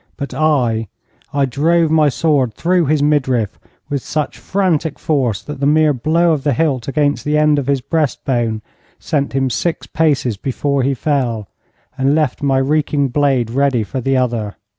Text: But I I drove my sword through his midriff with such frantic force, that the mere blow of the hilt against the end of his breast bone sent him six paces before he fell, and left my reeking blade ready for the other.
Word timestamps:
But 0.17 0.33
I 0.33 0.87
I 1.31 1.45
drove 1.45 1.91
my 1.91 2.09
sword 2.09 2.55
through 2.55 2.85
his 2.87 3.03
midriff 3.03 3.59
with 3.87 4.01
such 4.01 4.39
frantic 4.39 4.97
force, 4.97 5.43
that 5.43 5.59
the 5.59 5.67
mere 5.67 5.93
blow 5.93 6.33
of 6.33 6.43
the 6.43 6.53
hilt 6.53 6.87
against 6.87 7.23
the 7.23 7.37
end 7.37 7.59
of 7.59 7.67
his 7.67 7.81
breast 7.81 8.25
bone 8.25 8.63
sent 8.97 9.33
him 9.33 9.51
six 9.51 9.85
paces 9.85 10.37
before 10.37 10.81
he 10.81 10.95
fell, 10.95 11.49
and 11.99 12.15
left 12.15 12.41
my 12.41 12.57
reeking 12.57 13.09
blade 13.09 13.51
ready 13.51 13.83
for 13.83 14.01
the 14.01 14.17
other. 14.17 14.55